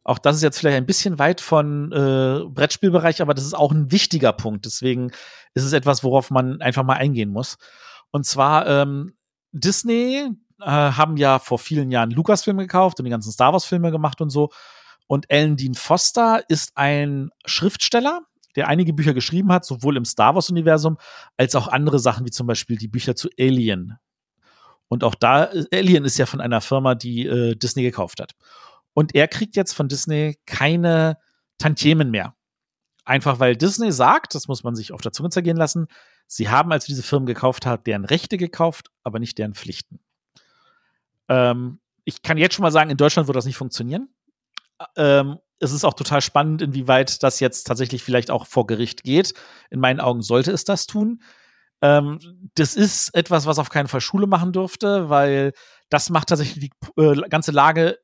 [0.07, 3.73] Auch das ist jetzt vielleicht ein bisschen weit von äh, Brettspielbereich, aber das ist auch
[3.73, 4.65] ein wichtiger Punkt.
[4.65, 5.11] Deswegen
[5.53, 7.59] ist es etwas, worauf man einfach mal eingehen muss.
[8.13, 9.15] Und zwar ähm,
[9.51, 10.29] Disney
[10.61, 14.31] äh, haben ja vor vielen Jahren Lucasfilme gekauft und die ganzen Star Wars-Filme gemacht und
[14.31, 14.51] so.
[15.09, 18.21] Und Alan Dean Foster ist ein Schriftsteller,
[18.55, 20.99] der einige Bücher geschrieben hat, sowohl im Star Wars-Universum
[21.37, 23.99] als auch andere Sachen, wie zum Beispiel die Bücher zu Alien.
[24.87, 28.37] Und auch da, Alien ist ja von einer Firma, die äh, Disney gekauft hat.
[28.97, 31.19] Und er kriegt jetzt von Disney keine
[31.59, 32.35] Tantiemen mehr.
[33.05, 35.87] Einfach weil Disney sagt, das muss man sich auf der Zunge zergehen lassen,
[36.27, 40.01] sie haben, als diese Firmen gekauft haben, deren Rechte gekauft, aber nicht deren Pflichten.
[41.29, 44.09] Ähm, ich kann jetzt schon mal sagen, in Deutschland wird das nicht funktionieren.
[44.97, 49.35] Ähm, es ist auch total spannend, inwieweit das jetzt tatsächlich vielleicht auch vor Gericht geht.
[49.69, 51.23] In meinen Augen sollte es das tun.
[51.83, 52.19] Ähm,
[52.55, 55.53] das ist etwas, was auf keinen Fall Schule machen dürfte, weil
[55.91, 57.99] das macht tatsächlich die äh, ganze Lage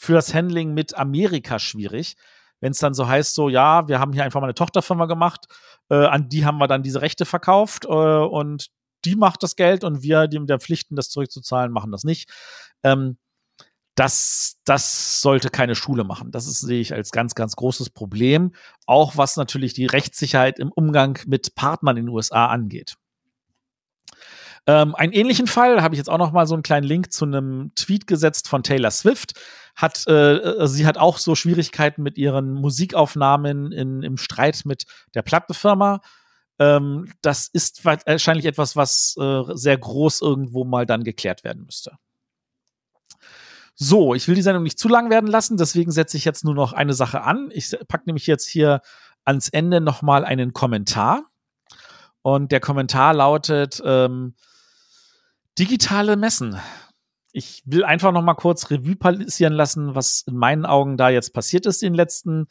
[0.00, 2.16] für das Handling mit Amerika schwierig.
[2.60, 5.46] Wenn es dann so heißt, so, ja, wir haben hier einfach mal eine Tochterfirma gemacht,
[5.90, 8.70] äh, an die haben wir dann diese Rechte verkauft äh, und
[9.04, 12.30] die macht das Geld und wir, die mit der Pflichten, das zurückzuzahlen, machen das nicht.
[12.82, 13.18] Ähm,
[13.94, 16.30] das, das sollte keine Schule machen.
[16.30, 18.54] Das ist, sehe ich als ganz, ganz großes Problem.
[18.86, 22.94] Auch was natürlich die Rechtssicherheit im Umgang mit Partnern in den USA angeht.
[24.66, 27.24] Ähm, einen ähnlichen Fall habe ich jetzt auch noch mal so einen kleinen Link zu
[27.24, 29.34] einem Tweet gesetzt von Taylor Swift.
[29.74, 35.22] Hat, äh, sie hat auch so Schwierigkeiten mit ihren Musikaufnahmen in, im Streit mit der
[35.22, 36.00] Plattenfirma.
[36.58, 41.92] Ähm, das ist wahrscheinlich etwas, was äh, sehr groß irgendwo mal dann geklärt werden müsste.
[43.74, 46.54] So, ich will die Sendung nicht zu lang werden lassen, deswegen setze ich jetzt nur
[46.54, 47.48] noch eine Sache an.
[47.50, 48.82] Ich packe nämlich jetzt hier
[49.24, 51.24] ans Ende noch mal einen Kommentar.
[52.20, 54.34] Und der Kommentar lautet, ähm,
[55.60, 56.58] digitale Messen.
[57.32, 61.34] Ich will einfach noch mal kurz Revue passieren lassen, was in meinen Augen da jetzt
[61.34, 62.46] passiert ist in den letzten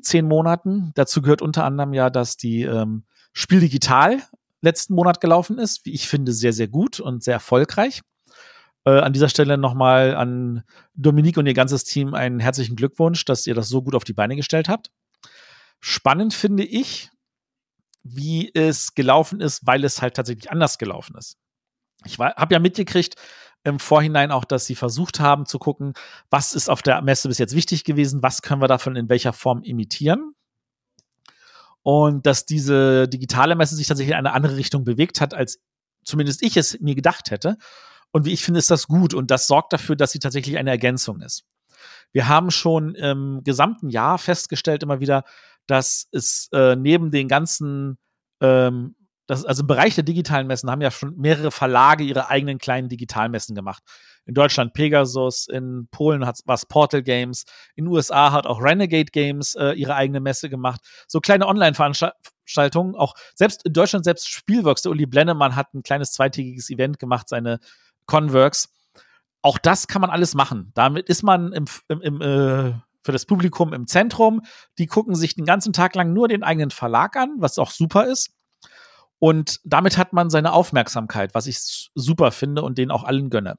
[0.00, 0.92] zehn Monaten.
[0.94, 4.22] Dazu gehört unter anderem ja, dass die ähm, Spiel Digital
[4.60, 8.02] letzten Monat gelaufen ist, wie ich finde, sehr, sehr gut und sehr erfolgreich.
[8.84, 10.62] Äh, an dieser Stelle nochmal an
[10.94, 14.12] Dominique und ihr ganzes Team einen herzlichen Glückwunsch, dass ihr das so gut auf die
[14.14, 14.92] Beine gestellt habt.
[15.80, 17.10] Spannend finde ich,
[18.04, 21.36] wie es gelaufen ist, weil es halt tatsächlich anders gelaufen ist.
[22.04, 23.16] Ich habe ja mitgekriegt
[23.64, 25.92] im Vorhinein auch, dass sie versucht haben zu gucken,
[26.30, 29.32] was ist auf der Messe bis jetzt wichtig gewesen, was können wir davon in welcher
[29.32, 30.34] Form imitieren.
[31.82, 35.60] Und dass diese digitale Messe sich tatsächlich in eine andere Richtung bewegt hat, als
[36.04, 37.56] zumindest ich es mir gedacht hätte.
[38.10, 40.70] Und wie ich finde, ist das gut und das sorgt dafür, dass sie tatsächlich eine
[40.70, 41.44] Ergänzung ist.
[42.12, 45.24] Wir haben schon im gesamten Jahr festgestellt immer wieder,
[45.66, 47.98] dass es äh, neben den ganzen,
[48.40, 48.96] ähm,
[49.28, 52.88] das, also im Bereich der digitalen Messen haben ja schon mehrere Verlage ihre eigenen kleinen
[52.88, 53.82] Digitalmessen gemacht.
[54.24, 57.44] In Deutschland Pegasus, in Polen hat was Portal Games,
[57.76, 60.80] in den USA hat auch Renegade Games äh, ihre eigene Messe gemacht.
[61.06, 66.12] So kleine Online-Veranstaltungen, auch selbst in Deutschland, selbst Spielworks, der Uli Blennemann hat ein kleines
[66.12, 67.60] zweitägiges Event gemacht, seine
[68.06, 68.70] Converks.
[69.42, 70.72] Auch das kann man alles machen.
[70.74, 74.40] Damit ist man im, im, im äh, für das Publikum im Zentrum.
[74.78, 78.06] Die gucken sich den ganzen Tag lang nur den eigenen Verlag an, was auch super
[78.06, 78.37] ist.
[79.18, 83.56] Und damit hat man seine Aufmerksamkeit, was ich super finde und den auch allen gönne.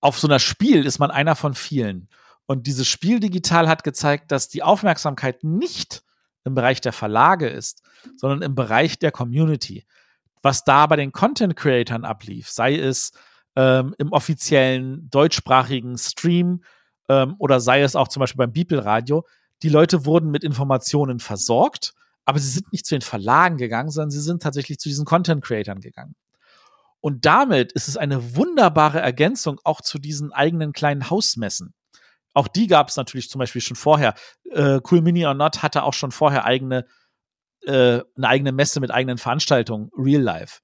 [0.00, 2.08] Auf so einer Spiel ist man einer von vielen.
[2.46, 6.02] Und dieses Spiel digital hat gezeigt, dass die Aufmerksamkeit nicht
[6.44, 7.82] im Bereich der Verlage ist,
[8.16, 9.84] sondern im Bereich der Community
[10.42, 13.12] was da bei den Content Creatern ablief, sei es
[13.56, 16.62] ähm, im offiziellen deutschsprachigen Stream
[17.08, 19.24] ähm, oder sei es auch zum Beispiel beim Bibelradio,
[19.62, 24.10] die Leute wurden mit Informationen versorgt, aber sie sind nicht zu den Verlagen gegangen, sondern
[24.10, 26.14] sie sind tatsächlich zu diesen Content Creatern gegangen.
[27.00, 31.74] Und damit ist es eine wunderbare Ergänzung auch zu diesen eigenen kleinen Hausmessen.
[32.32, 34.14] Auch die gab es natürlich zum Beispiel schon vorher.
[34.50, 36.86] Äh, cool Mini or Not hatte auch schon vorher eigene
[37.66, 40.60] äh, eine eigene Messe mit eigenen Veranstaltungen, real life.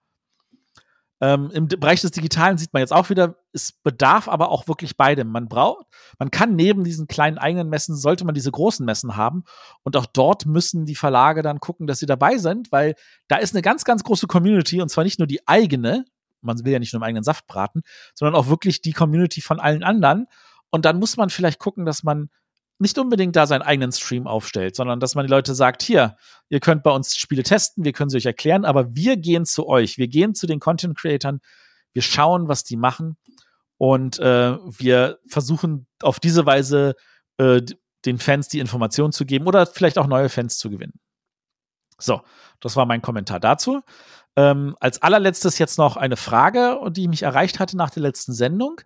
[1.21, 4.97] Ähm, Im Bereich des Digitalen sieht man jetzt auch wieder, es bedarf aber auch wirklich
[4.97, 5.29] beidem.
[5.29, 5.87] Man braucht,
[6.19, 9.43] man kann neben diesen kleinen eigenen Messen, sollte man diese großen Messen haben.
[9.83, 12.95] Und auch dort müssen die Verlage dann gucken, dass sie dabei sind, weil
[13.27, 16.05] da ist eine ganz, ganz große Community und zwar nicht nur die eigene,
[16.41, 17.83] man will ja nicht nur im eigenen Saft braten,
[18.15, 20.27] sondern auch wirklich die Community von allen anderen.
[20.71, 22.31] Und dann muss man vielleicht gucken, dass man
[22.79, 26.17] nicht unbedingt da seinen eigenen Stream aufstellt, sondern dass man die Leute sagt, hier,
[26.49, 29.69] ihr könnt bei uns Spiele testen, wir können sie euch erklären, aber wir gehen zu
[29.69, 31.41] euch, wir gehen zu den Content Creatern,
[31.93, 33.17] wir schauen, was die machen
[33.79, 36.95] Und äh, wir versuchen auf diese Weise
[37.38, 37.62] äh,
[38.05, 41.01] den Fans die Information zu geben oder vielleicht auch neue Fans zu gewinnen.
[41.99, 42.23] So,
[42.61, 43.81] das war mein Kommentar dazu.
[44.37, 48.81] Ähm, als allerletztes jetzt noch eine Frage, die mich erreicht hatte nach der letzten Sendung,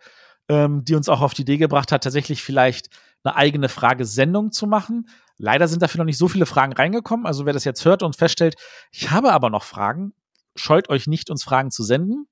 [0.49, 2.89] ähm, die uns auch auf die Idee gebracht hat, tatsächlich vielleicht
[3.25, 5.09] eine eigene Fragesendung zu machen.
[5.37, 7.27] Leider sind dafür noch nicht so viele Fragen reingekommen.
[7.27, 8.57] Also wer das jetzt hört und feststellt,
[8.91, 10.15] ich habe aber noch Fragen,
[10.55, 12.27] scheut euch nicht, uns Fragen zu senden.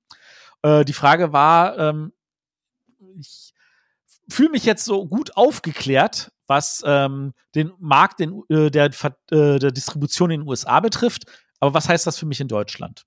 [0.61, 2.13] Äh, die Frage war, ähm,
[3.19, 3.53] ich
[4.29, 9.71] fühle mich jetzt so gut aufgeklärt, was ähm, den Markt in, äh, der, äh, der
[9.71, 11.25] Distribution in den USA betrifft.
[11.59, 13.05] Aber was heißt das für mich in Deutschland?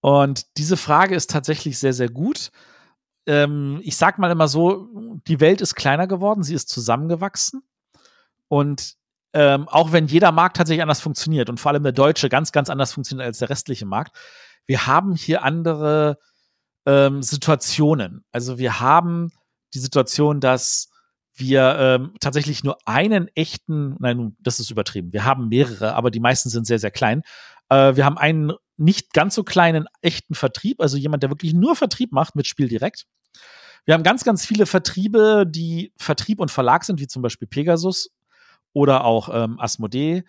[0.00, 2.50] Und diese Frage ist tatsächlich sehr, sehr gut.
[3.26, 4.88] Ähm, ich sag mal immer so,
[5.26, 7.62] die Welt ist kleiner geworden, sie ist zusammengewachsen.
[8.48, 8.94] Und
[9.32, 12.70] ähm, auch wenn jeder Markt tatsächlich anders funktioniert und vor allem der deutsche ganz, ganz
[12.70, 14.16] anders funktioniert als der restliche Markt,
[14.66, 16.18] wir haben hier andere
[16.86, 18.24] ähm, Situationen.
[18.32, 19.30] Also wir haben
[19.74, 20.88] die Situation, dass
[21.34, 25.12] wir ähm, tatsächlich nur einen echten, nein, das ist übertrieben.
[25.12, 27.22] Wir haben mehrere, aber die meisten sind sehr, sehr klein.
[27.68, 31.76] Äh, wir haben einen nicht ganz so kleinen echten Vertrieb, also jemand, der wirklich nur
[31.76, 33.06] Vertrieb macht mit Spiel direkt.
[33.84, 38.10] Wir haben ganz, ganz viele Vertriebe, die Vertrieb und Verlag sind, wie zum Beispiel Pegasus
[38.72, 40.24] oder auch ähm, Asmodee.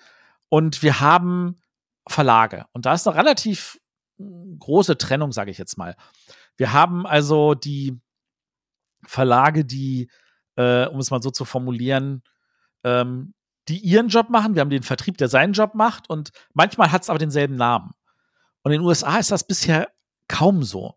[0.49, 1.59] Und wir haben
[2.07, 2.65] Verlage.
[2.71, 3.79] Und da ist eine relativ
[4.17, 5.95] hm, große Trennung, sage ich jetzt mal.
[6.55, 7.99] Wir haben also die
[9.05, 10.09] Verlage, die,
[10.55, 12.23] äh, um es mal so zu formulieren,
[12.83, 13.33] ähm,
[13.67, 14.55] die ihren Job machen.
[14.55, 16.09] Wir haben den Vertrieb, der seinen Job macht.
[16.09, 17.91] Und manchmal hat es aber denselben Namen.
[18.67, 19.87] Und in den USA ist das bisher
[20.27, 20.95] kaum so.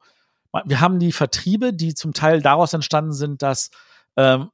[0.64, 3.70] Wir haben die Vertriebe, die zum Teil daraus entstanden sind, dass
[4.16, 4.50] ähm,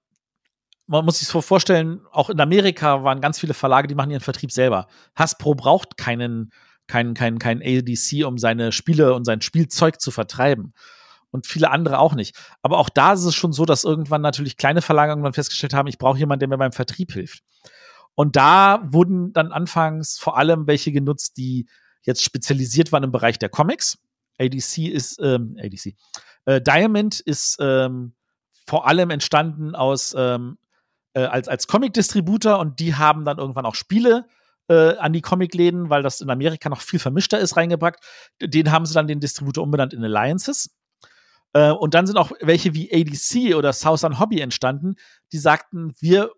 [0.87, 4.21] man muss sich so vorstellen, auch in Amerika waren ganz viele Verlage, die machen ihren
[4.21, 4.87] Vertrieb selber.
[5.15, 6.51] Hasbro braucht keinen,
[6.89, 10.75] keinen, keinen, keinen ADC, um seine Spiele und sein Spielzeug zu vertreiben.
[11.31, 12.37] Und viele andere auch nicht.
[12.61, 15.87] Aber auch da ist es schon so, dass irgendwann natürlich kleine Verlage irgendwann festgestellt haben,
[15.89, 17.45] ich brauche jemanden, der mir beim Vertrieb hilft.
[18.15, 21.67] Und da wurden dann anfangs vor allem welche genutzt, die
[22.07, 23.99] jetzt spezialisiert waren im Bereich der Comics.
[24.39, 25.95] ADC ist, ähm, ADC,
[26.47, 28.15] äh, Diamond ist ähm,
[28.67, 30.59] vor allem entstanden aus ähm,
[31.15, 34.27] äh, als, als Comic-Distributor und die haben dann irgendwann auch Spiele
[34.69, 38.05] äh, an die Comicläden, weil das in Amerika noch viel vermischter ist, reingepackt.
[38.41, 40.77] Den haben sie dann den Distributor umbenannt in Alliances.
[41.53, 44.97] Äh, und dann sind auch welche wie ADC oder Southern Hobby entstanden,
[45.33, 46.33] die sagten, wir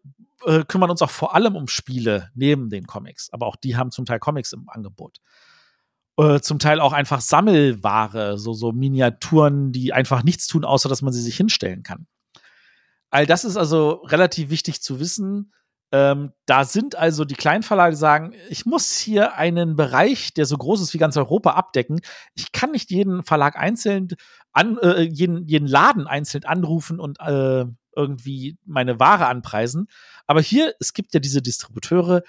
[0.45, 3.31] äh, kümmern uns auch vor allem um Spiele neben den Comics.
[3.33, 5.19] Aber auch die haben zum Teil Comics im Angebot.
[6.19, 11.01] Äh, zum Teil auch einfach Sammelware, so, so Miniaturen, die einfach nichts tun, außer dass
[11.01, 12.09] man sie sich hinstellen kann.
[13.11, 15.53] All das ist also relativ wichtig zu wissen.
[15.93, 20.59] Ähm, da sind also die Kleinverlage, die sagen, ich muss hier einen Bereich, der so
[20.59, 22.01] groß ist wie ganz Europa, abdecken.
[22.35, 24.09] Ich kann nicht jeden Verlag einzeln,
[24.53, 29.87] an, äh, jeden, jeden Laden einzeln anrufen und äh, irgendwie meine Ware anpreisen.
[30.27, 32.23] Aber hier, es gibt ja diese Distributeure,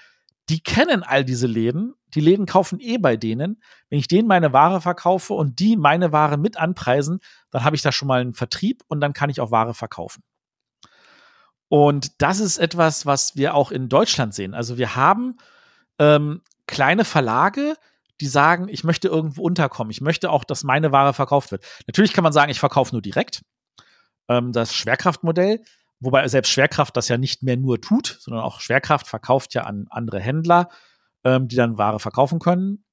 [0.50, 1.94] die kennen all diese Läden.
[2.14, 3.62] Die Läden kaufen eh bei denen.
[3.88, 7.82] Wenn ich denen meine Ware verkaufe und die meine Ware mit anpreisen, dann habe ich
[7.82, 10.24] da schon mal einen Vertrieb und dann kann ich auch Ware verkaufen.
[11.68, 14.54] Und das ist etwas, was wir auch in Deutschland sehen.
[14.54, 15.36] Also wir haben
[16.00, 17.76] ähm, kleine Verlage,
[18.20, 19.92] die sagen, ich möchte irgendwo unterkommen.
[19.92, 21.64] Ich möchte auch, dass meine Ware verkauft wird.
[21.86, 23.42] Natürlich kann man sagen, ich verkaufe nur direkt.
[24.28, 25.62] Ähm, das Schwerkraftmodell,
[26.00, 29.86] wobei selbst Schwerkraft das ja nicht mehr nur tut, sondern auch Schwerkraft verkauft ja an
[29.90, 30.68] andere Händler,
[31.24, 32.84] ähm, die dann Ware verkaufen können.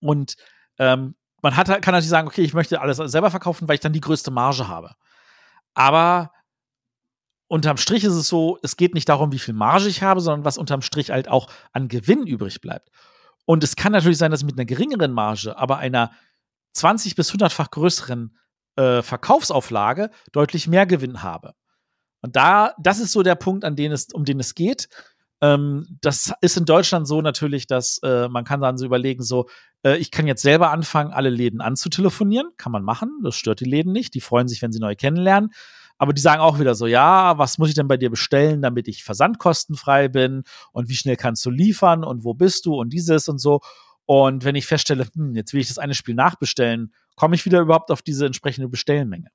[0.00, 0.36] Und
[0.78, 3.92] ähm, man hat, kann natürlich sagen, okay, ich möchte alles selber verkaufen, weil ich dann
[3.92, 4.94] die größte Marge habe.
[5.74, 6.32] Aber
[7.48, 10.44] unterm Strich ist es so, es geht nicht darum, wie viel Marge ich habe, sondern
[10.44, 12.90] was unterm Strich halt auch an Gewinn übrig bleibt.
[13.44, 16.12] Und es kann natürlich sein, dass ich mit einer geringeren Marge, aber einer
[16.74, 18.38] 20 bis 100-fach größeren
[18.76, 21.54] äh, Verkaufsauflage deutlich mehr Gewinn habe.
[22.22, 24.88] Und da, das ist so der Punkt, an den es, um den es geht.
[25.42, 29.48] Ähm, das ist in Deutschland so natürlich, dass äh, man kann dann so überlegen, so,
[29.84, 32.50] äh, ich kann jetzt selber anfangen, alle Läden anzutelefonieren.
[32.56, 33.10] Kann man machen.
[33.24, 34.14] Das stört die Läden nicht.
[34.14, 35.50] Die freuen sich, wenn sie neu kennenlernen.
[35.98, 38.88] Aber die sagen auch wieder so, ja, was muss ich denn bei dir bestellen, damit
[38.88, 40.44] ich versandkostenfrei bin?
[40.72, 42.04] Und wie schnell kannst du liefern?
[42.04, 42.74] Und wo bist du?
[42.74, 43.60] Und dieses und so.
[44.06, 47.60] Und wenn ich feststelle, hm, jetzt will ich das eine Spiel nachbestellen, komme ich wieder
[47.60, 49.28] überhaupt auf diese entsprechende Bestellmenge.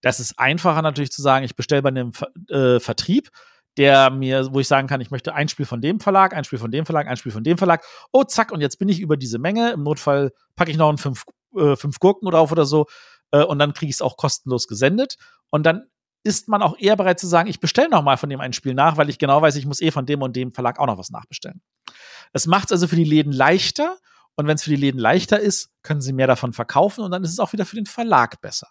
[0.00, 2.12] Das ist einfacher natürlich zu sagen, ich bestelle bei einem
[2.48, 3.30] äh, Vertrieb,
[3.76, 6.58] der mir, wo ich sagen kann, ich möchte ein Spiel von dem Verlag, ein Spiel
[6.58, 7.84] von dem Verlag, ein Spiel von dem Verlag.
[8.12, 9.70] Oh, zack, und jetzt bin ich über diese Menge.
[9.72, 11.24] Im Notfall packe ich noch einen fünf,
[11.56, 12.86] äh, fünf Gurken drauf oder so
[13.30, 15.16] äh, und dann kriege ich es auch kostenlos gesendet.
[15.50, 15.86] Und dann
[16.22, 18.74] ist man auch eher bereit zu sagen, ich bestelle noch mal von dem ein Spiel
[18.74, 20.98] nach, weil ich genau weiß, ich muss eh von dem und dem Verlag auch noch
[20.98, 21.62] was nachbestellen.
[22.32, 23.96] Es macht es also für die Läden leichter
[24.36, 27.24] und wenn es für die Läden leichter ist, können sie mehr davon verkaufen und dann
[27.24, 28.68] ist es auch wieder für den Verlag besser.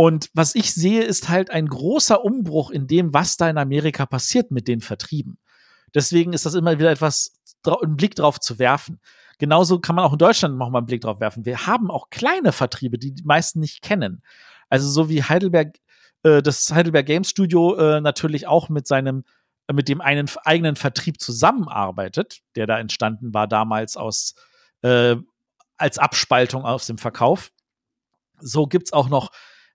[0.00, 4.06] Und was ich sehe, ist halt ein großer Umbruch in dem, was da in Amerika
[4.06, 5.36] passiert mit den Vertrieben.
[5.94, 8.98] Deswegen ist das immer wieder etwas, einen Blick drauf zu werfen.
[9.36, 11.44] Genauso kann man auch in Deutschland noch mal einen Blick drauf werfen.
[11.44, 14.22] Wir haben auch kleine Vertriebe, die die meisten nicht kennen.
[14.70, 15.76] Also so wie Heidelberg,
[16.22, 19.24] äh, das Heidelberg Games Studio äh, natürlich auch mit seinem,
[19.66, 24.34] äh, mit dem einen eigenen Vertrieb zusammenarbeitet, der da entstanden war damals aus
[24.80, 25.16] äh,
[25.76, 27.52] als Abspaltung aus dem Verkauf.
[28.38, 29.30] So gibt's auch noch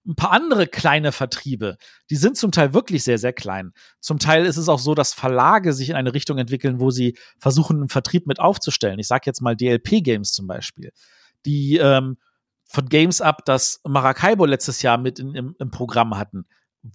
[0.06, 1.78] ein paar andere kleine Vertriebe,
[2.10, 3.74] die sind zum Teil wirklich sehr, sehr klein.
[4.00, 7.18] Zum Teil ist es auch so, dass Verlage sich in eine Richtung entwickeln, wo sie
[7.40, 9.00] versuchen, einen Vertrieb mit aufzustellen.
[9.00, 10.92] Ich sage jetzt mal DLP Games zum Beispiel,
[11.46, 12.18] die ähm,
[12.66, 16.46] von Games Up das Maracaibo letztes Jahr mit in, im, im Programm hatten,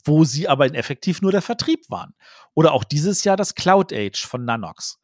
[0.05, 2.15] wo sie aber effektiv nur der Vertrieb waren.
[2.55, 5.01] Oder auch dieses Jahr das Cloud Age von Nanox.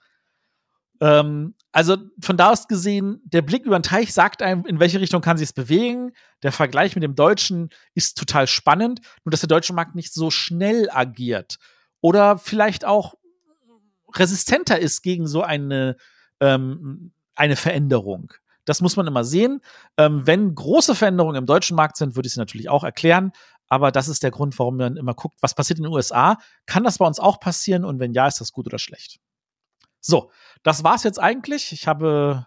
[1.01, 5.01] Ähm, also von da aus gesehen, der Blick über den Teich sagt einem, in welche
[5.01, 6.12] Richtung kann sich es bewegen.
[6.42, 10.30] Der Vergleich mit dem Deutschen ist total spannend, nur dass der deutsche Markt nicht so
[10.30, 11.59] schnell agiert
[12.01, 13.14] oder vielleicht auch
[14.14, 15.97] resistenter ist gegen so eine,
[16.40, 18.32] ähm, eine Veränderung.
[18.64, 19.61] Das muss man immer sehen.
[19.97, 23.32] Ähm, wenn große Veränderungen im deutschen Markt sind, würde ich sie natürlich auch erklären.
[23.68, 26.38] Aber das ist der Grund, warum man immer guckt, was passiert in den USA.
[26.66, 27.84] Kann das bei uns auch passieren?
[27.84, 29.18] Und wenn ja, ist das gut oder schlecht?
[30.07, 30.30] So,
[30.62, 31.72] das war's jetzt eigentlich.
[31.72, 32.46] Ich habe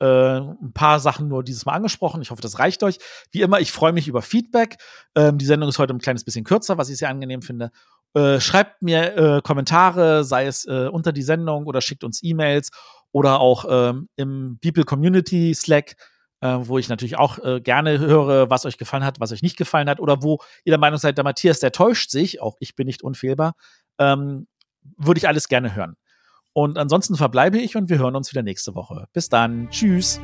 [0.00, 2.22] äh, ein paar Sachen nur dieses Mal angesprochen.
[2.22, 2.98] Ich hoffe, das reicht euch.
[3.32, 4.78] Wie immer, ich freue mich über Feedback.
[5.14, 7.70] Ähm, die Sendung ist heute ein kleines bisschen kürzer, was ich sehr angenehm finde.
[8.14, 12.70] Äh, schreibt mir äh, Kommentare, sei es äh, unter die Sendung oder schickt uns E-Mails
[13.12, 15.96] oder auch ähm, im People Community Slack,
[16.40, 19.58] äh, wo ich natürlich auch äh, gerne höre, was euch gefallen hat, was euch nicht
[19.58, 22.74] gefallen hat oder wo ihr der Meinung seid, der Matthias, der täuscht sich, auch ich
[22.74, 23.52] bin nicht unfehlbar,
[23.98, 24.46] ähm,
[24.96, 25.96] würde ich alles gerne hören.
[26.52, 29.06] Und ansonsten verbleibe ich und wir hören uns wieder nächste Woche.
[29.12, 29.68] Bis dann.
[29.70, 30.20] Tschüss.